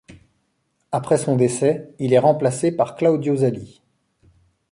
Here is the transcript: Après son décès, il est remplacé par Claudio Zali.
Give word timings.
Après 0.91 1.19
son 1.19 1.35
décès, 1.35 1.93
il 1.99 2.11
est 2.11 2.17
remplacé 2.17 2.71
par 2.71 2.95
Claudio 2.95 3.35
Zali. 3.35 3.83